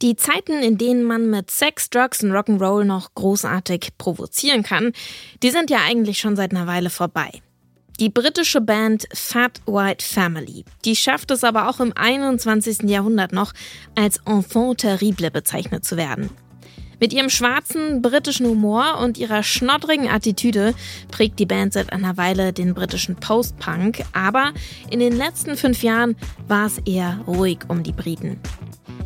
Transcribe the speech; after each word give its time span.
Die 0.00 0.14
Zeiten, 0.14 0.62
in 0.62 0.78
denen 0.78 1.02
man 1.02 1.28
mit 1.28 1.50
Sex, 1.50 1.90
Drugs 1.90 2.22
und 2.22 2.30
Rock'n'Roll 2.30 2.84
noch 2.84 3.14
großartig 3.16 3.98
provozieren 3.98 4.62
kann, 4.62 4.92
die 5.42 5.50
sind 5.50 5.70
ja 5.70 5.78
eigentlich 5.84 6.18
schon 6.18 6.36
seit 6.36 6.52
einer 6.52 6.68
Weile 6.68 6.88
vorbei. 6.88 7.30
Die 7.98 8.08
britische 8.08 8.60
Band 8.60 9.08
Fat 9.12 9.60
White 9.66 10.04
Family, 10.06 10.64
die 10.84 10.94
schafft 10.94 11.32
es 11.32 11.42
aber 11.42 11.68
auch 11.68 11.80
im 11.80 11.92
21. 11.96 12.88
Jahrhundert 12.88 13.32
noch, 13.32 13.52
als 13.96 14.20
Enfant 14.24 14.78
terrible 14.78 15.32
bezeichnet 15.32 15.84
zu 15.84 15.96
werden. 15.96 16.30
Mit 17.00 17.12
ihrem 17.12 17.28
schwarzen 17.28 18.00
britischen 18.00 18.46
Humor 18.46 19.00
und 19.02 19.18
ihrer 19.18 19.42
schnoddrigen 19.42 20.08
Attitüde 20.08 20.74
prägt 21.10 21.40
die 21.40 21.46
Band 21.46 21.72
seit 21.72 21.92
einer 21.92 22.16
Weile 22.16 22.52
den 22.52 22.72
britischen 22.72 23.16
Post-Punk, 23.16 24.04
aber 24.12 24.52
in 24.90 25.00
den 25.00 25.16
letzten 25.16 25.56
fünf 25.56 25.82
Jahren 25.82 26.14
war 26.46 26.66
es 26.66 26.78
eher 26.86 27.18
ruhig 27.26 27.58
um 27.66 27.82
die 27.82 27.92
Briten. 27.92 28.40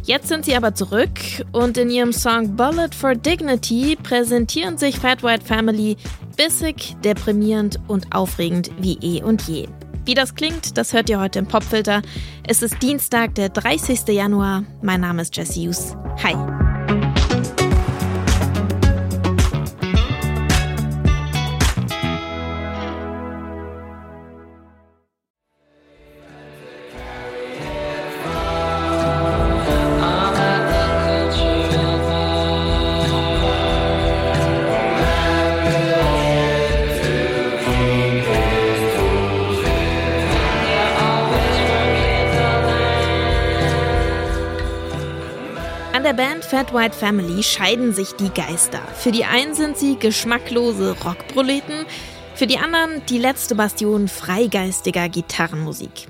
Jetzt 0.04 0.28
sind 0.28 0.44
sie 0.44 0.56
aber 0.56 0.74
zurück 0.74 1.10
und 1.52 1.76
in 1.76 1.88
ihrem 1.88 2.12
Song 2.12 2.56
Bullet 2.56 2.90
for 2.96 3.14
Dignity 3.14 3.96
präsentieren 4.02 4.76
sich 4.76 4.98
Fat 4.98 5.22
White 5.22 5.44
Family 5.44 5.96
bissig, 6.36 6.96
deprimierend 7.04 7.78
und 7.86 8.12
aufregend 8.14 8.70
wie 8.78 8.98
eh 9.00 9.22
und 9.22 9.42
je. 9.42 9.68
Wie 10.04 10.14
das 10.14 10.34
klingt, 10.34 10.76
das 10.76 10.92
hört 10.92 11.08
ihr 11.08 11.20
heute 11.20 11.38
im 11.38 11.46
Popfilter. 11.46 12.02
Es 12.46 12.62
ist 12.62 12.82
Dienstag, 12.82 13.36
der 13.36 13.50
30. 13.50 14.08
Januar. 14.08 14.64
Mein 14.82 15.00
Name 15.02 15.22
ist 15.22 15.36
Jesse 15.36 15.60
Hughes. 15.60 15.96
Hi. 16.24 16.61
Der 46.12 46.24
Band 46.24 46.44
Fat 46.44 46.74
White 46.74 46.94
Family 46.94 47.42
scheiden 47.42 47.94
sich 47.94 48.12
die 48.12 48.28
Geister. 48.28 48.82
Für 48.98 49.12
die 49.12 49.24
einen 49.24 49.54
sind 49.54 49.78
sie 49.78 49.96
geschmacklose 49.98 50.94
Rockproleten, 51.02 51.86
für 52.34 52.46
die 52.46 52.58
anderen 52.58 53.00
die 53.06 53.16
letzte 53.16 53.54
Bastion 53.54 54.08
freigeistiger 54.08 55.08
Gitarrenmusik. 55.08 56.08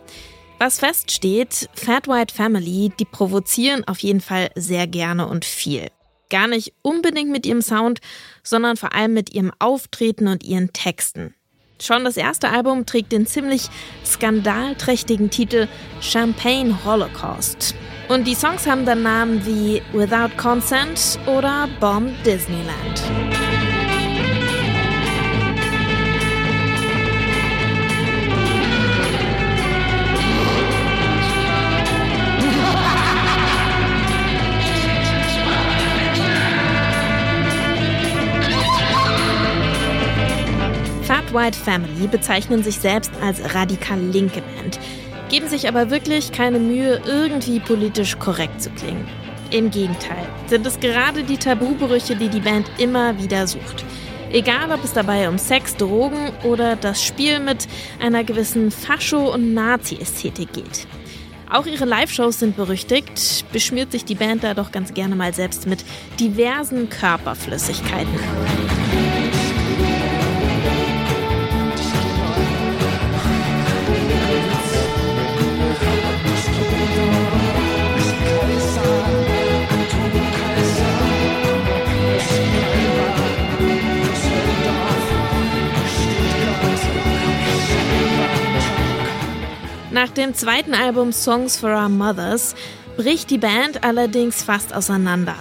Was 0.58 0.80
feststeht, 0.80 1.69
Fat 1.75 2.08
White 2.08 2.34
Family, 2.34 2.91
die 2.98 3.05
provozieren 3.05 3.86
auf 3.86 4.00
jeden 4.00 4.20
Fall 4.20 4.50
sehr 4.56 4.89
gerne 4.89 5.28
und 5.28 5.45
viel. 5.45 5.86
Gar 6.30 6.48
nicht 6.48 6.73
unbedingt 6.83 7.30
mit 7.30 7.47
ihrem 7.47 7.62
Sound, 7.62 8.00
sondern 8.42 8.77
vor 8.77 8.95
allem 8.95 9.14
mit 9.14 9.33
ihrem 9.33 9.53
Auftreten 9.61 10.27
und 10.27 10.42
ihren 10.42 10.73
Texten. 10.73 11.33
Schon 11.80 12.05
das 12.05 12.17
erste 12.17 12.48
Album 12.48 12.86
trägt 12.86 13.12
den 13.12 13.27
ziemlich 13.27 13.69
skandalträchtigen 14.05 15.30
Titel 15.30 15.69
Champagne 16.00 16.84
Holocaust. 16.84 17.77
Und 18.12 18.27
die 18.27 18.34
Songs 18.34 18.66
haben 18.66 18.84
dann 18.84 19.02
Namen 19.02 19.46
wie 19.46 19.80
Without 19.94 20.36
Consent 20.36 21.18
oder 21.24 21.66
Bomb 21.80 22.10
Disneyland. 22.24 23.00
Fat 41.05 41.33
White 41.33 41.56
Family 41.58 42.06
bezeichnen 42.08 42.62
sich 42.62 42.79
selbst 42.79 43.11
als 43.23 43.55
radikal 43.55 43.98
linke 43.98 44.42
Band 44.42 44.79
geben 45.32 45.48
sich 45.48 45.66
aber 45.66 45.88
wirklich 45.88 46.30
keine 46.30 46.58
Mühe, 46.58 47.00
irgendwie 47.06 47.58
politisch 47.58 48.18
korrekt 48.18 48.60
zu 48.60 48.68
klingen. 48.68 49.08
Im 49.50 49.70
Gegenteil, 49.70 50.28
sind 50.46 50.66
es 50.66 50.78
gerade 50.78 51.24
die 51.24 51.38
Tabubrüche, 51.38 52.14
die 52.14 52.28
die 52.28 52.40
Band 52.40 52.70
immer 52.76 53.18
wieder 53.18 53.46
sucht. 53.46 53.82
Egal, 54.30 54.70
ob 54.70 54.84
es 54.84 54.92
dabei 54.92 55.30
um 55.30 55.38
Sex, 55.38 55.74
Drogen 55.76 56.32
oder 56.44 56.76
das 56.76 57.02
Spiel 57.02 57.40
mit 57.40 57.66
einer 57.98 58.24
gewissen 58.24 58.70
Fascho- 58.70 59.32
und 59.32 59.54
Nazi-Ästhetik 59.54 60.52
geht. 60.52 60.86
Auch 61.50 61.64
ihre 61.64 61.86
Live-Shows 61.86 62.40
sind 62.40 62.54
berüchtigt, 62.54 63.46
beschmiert 63.52 63.90
sich 63.90 64.04
die 64.04 64.14
Band 64.14 64.44
da 64.44 64.52
doch 64.52 64.70
ganz 64.70 64.92
gerne 64.92 65.16
mal 65.16 65.32
selbst 65.32 65.66
mit 65.66 65.82
diversen 66.20 66.90
Körperflüssigkeiten. 66.90 68.71
Nach 90.02 90.11
dem 90.11 90.35
zweiten 90.35 90.74
Album 90.74 91.13
Songs 91.13 91.57
for 91.57 91.70
Our 91.70 91.89
Mothers 91.89 92.57
bricht 92.96 93.30
die 93.30 93.39
Band 93.39 93.85
allerdings 93.85 94.42
fast 94.42 94.74
auseinander. 94.74 95.36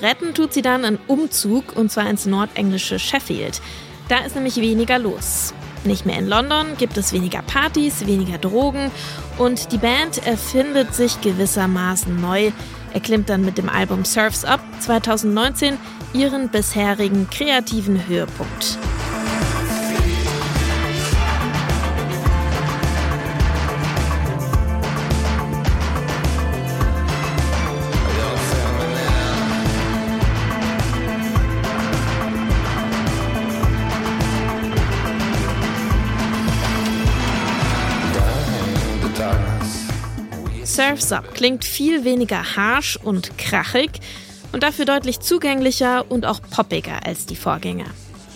Retten 0.00 0.34
tut 0.34 0.52
sie 0.52 0.62
dann 0.62 0.84
einen 0.84 1.00
Umzug 1.08 1.74
und 1.74 1.90
zwar 1.90 2.08
ins 2.08 2.24
nordenglische 2.24 3.00
Sheffield. 3.00 3.60
Da 4.08 4.18
ist 4.18 4.36
nämlich 4.36 4.54
weniger 4.58 5.00
los. 5.00 5.52
Nicht 5.82 6.06
mehr 6.06 6.16
in 6.16 6.28
London 6.28 6.76
gibt 6.78 6.96
es 6.96 7.12
weniger 7.12 7.42
Partys, 7.42 8.06
weniger 8.06 8.38
Drogen 8.38 8.92
und 9.36 9.72
die 9.72 9.78
Band 9.78 10.24
erfindet 10.24 10.94
sich 10.94 11.20
gewissermaßen 11.20 12.20
neu, 12.20 12.52
erklimmt 12.92 13.28
dann 13.28 13.44
mit 13.44 13.58
dem 13.58 13.68
Album 13.68 14.04
Surfs 14.04 14.44
Up 14.44 14.60
2019 14.78 15.76
ihren 16.12 16.50
bisherigen 16.50 17.28
kreativen 17.30 18.06
Höhepunkt. 18.06 18.78
Surf's 40.74 41.12
Up 41.12 41.34
klingt 41.34 41.64
viel 41.64 42.04
weniger 42.04 42.56
harsh 42.56 42.96
und 42.96 43.38
krachig 43.38 43.90
und 44.50 44.64
dafür 44.64 44.84
deutlich 44.86 45.20
zugänglicher 45.20 46.04
und 46.10 46.26
auch 46.26 46.40
poppiger 46.50 47.06
als 47.06 47.26
die 47.26 47.36
Vorgänger. 47.36 47.86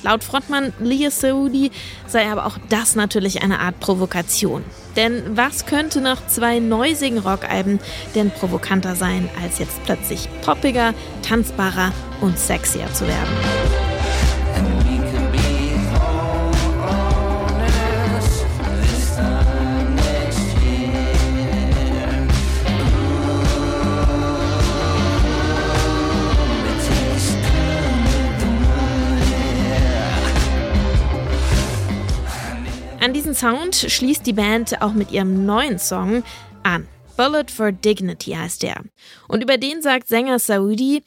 Laut 0.04 0.22
Frontmann 0.22 0.72
Leah 0.78 1.10
Saudi 1.10 1.72
sei 2.06 2.31
aber 2.31 2.47
auch 2.47 2.56
das 2.69 2.94
natürlich 2.94 3.43
eine 3.43 3.59
Art 3.59 3.81
Provokation. 3.81 4.62
Denn 4.94 5.37
was 5.37 5.66
könnte 5.66 6.00
nach 6.00 6.28
zwei 6.28 6.60
neusigen 6.60 7.19
Rockalben 7.19 7.81
denn 8.15 8.31
provokanter 8.31 8.94
sein, 8.94 9.28
als 9.43 9.59
jetzt 9.59 9.82
plötzlich 9.82 10.28
poppiger, 10.43 10.94
tanzbarer 11.22 11.93
und 12.20 12.38
sexier 12.38 12.87
zu 12.93 13.09
werden? 13.09 13.68
Sound 33.38 33.76
schließt 33.76 34.26
die 34.26 34.32
Band 34.32 34.82
auch 34.82 34.94
mit 34.94 35.12
ihrem 35.12 35.46
neuen 35.46 35.79
Song 35.79 36.25
an. 36.64 36.88
Bullet 37.17 37.44
for 37.55 37.70
Dignity 37.70 38.32
heißt 38.32 38.64
der. 38.64 38.82
Und 39.29 39.44
über 39.44 39.58
den 39.58 39.81
sagt 39.81 40.08
Sänger 40.08 40.40
Saudi, 40.40 41.05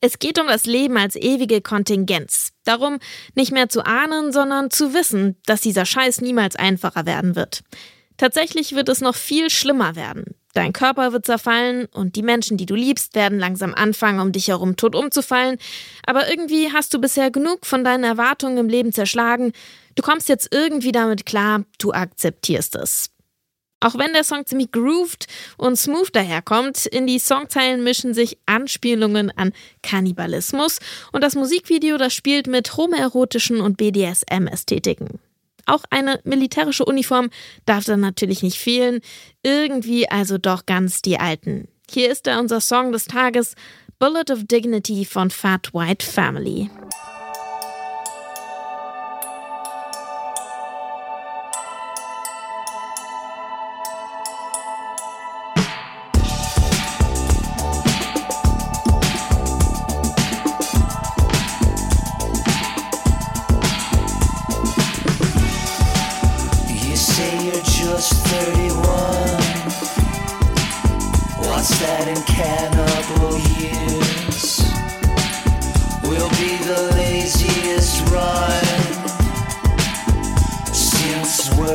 es 0.00 0.20
geht 0.20 0.38
um 0.38 0.46
das 0.46 0.66
Leben 0.66 0.96
als 0.96 1.16
ewige 1.16 1.60
Kontingenz. 1.60 2.52
Darum, 2.62 3.00
nicht 3.34 3.50
mehr 3.50 3.68
zu 3.68 3.84
ahnen, 3.84 4.32
sondern 4.32 4.70
zu 4.70 4.94
wissen, 4.94 5.36
dass 5.46 5.62
dieser 5.62 5.84
Scheiß 5.84 6.20
niemals 6.20 6.54
einfacher 6.54 7.06
werden 7.06 7.34
wird. 7.34 7.64
Tatsächlich 8.18 8.76
wird 8.76 8.88
es 8.88 9.00
noch 9.00 9.16
viel 9.16 9.50
schlimmer 9.50 9.96
werden. 9.96 10.36
Dein 10.54 10.72
Körper 10.72 11.12
wird 11.12 11.26
zerfallen 11.26 11.86
und 11.92 12.16
die 12.16 12.22
Menschen, 12.22 12.56
die 12.56 12.66
du 12.66 12.74
liebst, 12.74 13.14
werden 13.14 13.38
langsam 13.38 13.74
anfangen, 13.74 14.20
um 14.20 14.32
dich 14.32 14.48
herum 14.48 14.76
tot 14.76 14.94
umzufallen. 14.94 15.58
Aber 16.06 16.30
irgendwie 16.30 16.72
hast 16.72 16.94
du 16.94 17.00
bisher 17.00 17.30
genug 17.30 17.66
von 17.66 17.84
deinen 17.84 18.04
Erwartungen 18.04 18.58
im 18.58 18.68
Leben 18.68 18.92
zerschlagen 18.92 19.52
Du 19.94 20.02
kommst 20.02 20.28
jetzt 20.28 20.48
irgendwie 20.52 20.92
damit 20.92 21.24
klar, 21.24 21.64
du 21.78 21.92
akzeptierst 21.92 22.76
es. 22.76 23.10
Auch 23.80 23.96
wenn 23.98 24.12
der 24.14 24.24
Song 24.24 24.46
ziemlich 24.46 24.72
grooved 24.72 25.26
und 25.58 25.76
smooth 25.76 26.08
daherkommt, 26.14 26.86
in 26.86 27.06
die 27.06 27.18
Songzeilen 27.18 27.84
mischen 27.84 28.14
sich 28.14 28.38
Anspielungen 28.46 29.30
an 29.36 29.52
Kannibalismus 29.82 30.78
und 31.12 31.22
das 31.22 31.34
Musikvideo, 31.34 31.98
das 31.98 32.14
spielt 32.14 32.46
mit 32.46 32.76
homoerotischen 32.76 33.60
und 33.60 33.76
BDSM-Ästhetiken. 33.76 35.20
Auch 35.66 35.84
eine 35.90 36.20
militärische 36.24 36.84
Uniform 36.84 37.30
darf 37.66 37.84
dann 37.84 38.00
natürlich 38.00 38.42
nicht 38.42 38.58
fehlen, 38.58 39.00
irgendwie 39.42 40.08
also 40.08 40.38
doch 40.38 40.66
ganz 40.66 41.02
die 41.02 41.18
alten. 41.18 41.68
Hier 41.90 42.10
ist 42.10 42.26
er 42.26 42.40
unser 42.40 42.60
Song 42.60 42.92
des 42.92 43.04
Tages, 43.04 43.54
Bullet 43.98 44.30
of 44.32 44.44
Dignity 44.44 45.04
von 45.04 45.30
Fat 45.30 45.72
White 45.72 46.04
Family. 46.04 46.70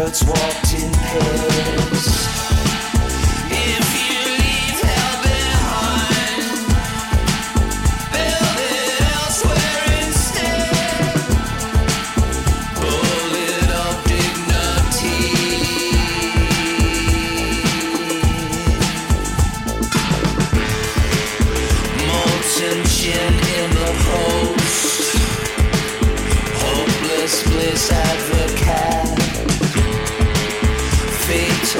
Words 0.09 0.23
walked 0.25 0.73
in 0.73 0.91
pairs. 0.91 1.48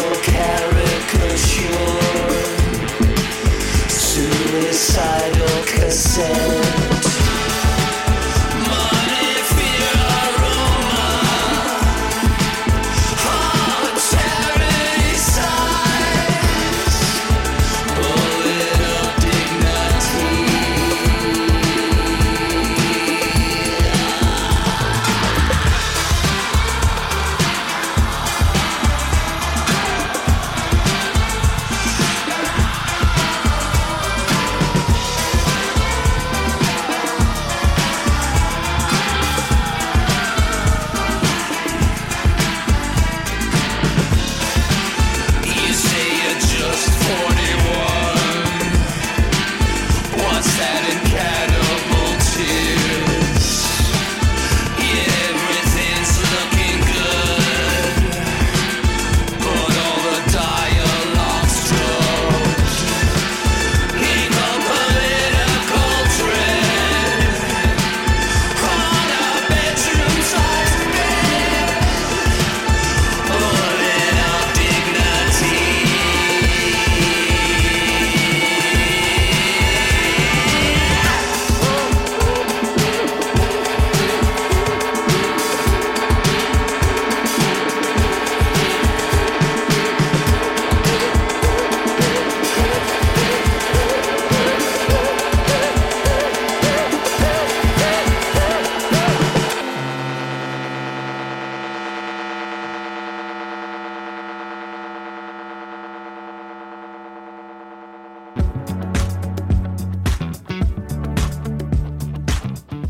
will 0.09 0.15
carry 0.23 0.88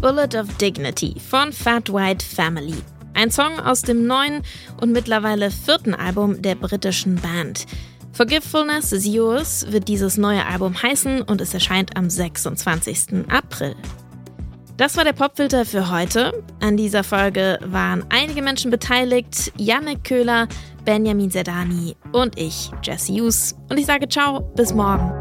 Bullet 0.10 0.34
of 0.34 0.48
Dignity 0.58 1.14
von 1.20 1.54
Fat 1.54 1.94
White 1.94 2.26
Family. 2.26 2.74
Ein 3.14 3.30
Song 3.30 3.60
aus 3.60 3.84
dem 3.84 4.08
neuen 4.08 4.42
und 4.82 4.92
mittlerweile 4.92 5.52
vierten 5.52 5.94
Album 5.94 6.42
der 6.42 6.56
britischen 6.56 7.14
Band. 7.18 7.68
Forgiveness 8.14 8.92
is 8.92 9.06
Yours 9.06 9.68
wird 9.70 9.88
dieses 9.88 10.18
neue 10.18 10.44
Album 10.48 10.82
heißen 10.82 11.22
und 11.22 11.42
es 11.42 11.54
erscheint 11.54 11.96
am 11.96 12.10
26. 12.10 13.30
April. 13.30 13.76
Das 14.78 14.98
war 14.98 15.04
der 15.04 15.14
Popfilter 15.14 15.64
für 15.64 15.92
heute. 15.92 16.44
An 16.60 16.76
dieser 16.76 17.04
Folge 17.04 17.60
waren 17.64 18.04
einige 18.10 18.42
Menschen 18.42 18.72
beteiligt: 18.72 19.54
Yannick 19.58 20.06
Köhler, 20.06 20.48
Benjamin 20.86 21.30
Zerdani 21.30 21.96
und 22.14 22.36
ich, 22.36 22.72
Jesse 22.82 23.14
Hughes. 23.14 23.56
Und 23.70 23.78
ich 23.78 23.86
sage 23.86 24.10
ciao, 24.10 24.40
bis 24.56 24.74
morgen. 24.74 25.19